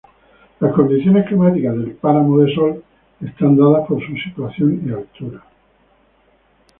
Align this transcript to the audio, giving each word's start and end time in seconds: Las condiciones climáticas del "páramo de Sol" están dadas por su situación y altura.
Las 0.59 0.73
condiciones 0.73 1.27
climáticas 1.27 1.75
del 1.75 1.91
"páramo 1.91 2.39
de 2.39 2.51
Sol" 2.55 2.83
están 3.23 3.55
dadas 3.55 3.87
por 3.87 4.03
su 4.03 4.15
situación 4.17 4.81
y 4.83 4.91
altura. 4.91 5.43